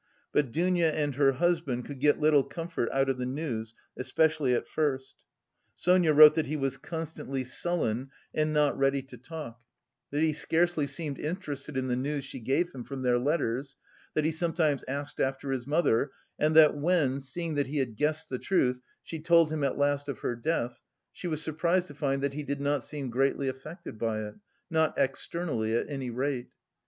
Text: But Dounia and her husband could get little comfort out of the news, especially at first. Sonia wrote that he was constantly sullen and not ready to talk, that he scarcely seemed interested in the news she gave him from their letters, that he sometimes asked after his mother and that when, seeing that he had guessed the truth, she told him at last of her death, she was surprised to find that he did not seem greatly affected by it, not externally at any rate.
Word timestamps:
But 0.31 0.51
Dounia 0.51 0.91
and 0.91 1.13
her 1.13 1.33
husband 1.33 1.85
could 1.85 1.99
get 1.99 2.19
little 2.19 2.43
comfort 2.43 2.89
out 2.91 3.07
of 3.07 3.19
the 3.19 3.25
news, 3.27 3.75
especially 3.95 4.51
at 4.51 4.65
first. 4.67 5.23
Sonia 5.75 6.11
wrote 6.11 6.33
that 6.33 6.47
he 6.47 6.57
was 6.57 6.75
constantly 6.79 7.43
sullen 7.43 8.09
and 8.33 8.51
not 8.51 8.75
ready 8.75 9.03
to 9.03 9.15
talk, 9.19 9.61
that 10.09 10.23
he 10.23 10.33
scarcely 10.33 10.87
seemed 10.87 11.19
interested 11.19 11.77
in 11.77 11.87
the 11.87 11.95
news 11.95 12.25
she 12.25 12.39
gave 12.39 12.71
him 12.71 12.83
from 12.83 13.03
their 13.03 13.19
letters, 13.19 13.77
that 14.15 14.25
he 14.25 14.31
sometimes 14.31 14.83
asked 14.87 15.19
after 15.19 15.51
his 15.51 15.67
mother 15.67 16.09
and 16.39 16.55
that 16.55 16.75
when, 16.75 17.19
seeing 17.19 17.53
that 17.53 17.67
he 17.67 17.77
had 17.77 17.95
guessed 17.95 18.27
the 18.27 18.39
truth, 18.39 18.81
she 19.03 19.19
told 19.19 19.51
him 19.51 19.63
at 19.63 19.77
last 19.77 20.07
of 20.09 20.21
her 20.21 20.35
death, 20.35 20.81
she 21.11 21.27
was 21.27 21.43
surprised 21.43 21.85
to 21.85 21.93
find 21.93 22.23
that 22.23 22.33
he 22.33 22.41
did 22.41 22.59
not 22.59 22.83
seem 22.83 23.11
greatly 23.11 23.47
affected 23.47 23.99
by 23.99 24.23
it, 24.23 24.33
not 24.67 24.97
externally 24.97 25.75
at 25.75 25.87
any 25.87 26.09
rate. 26.09 26.49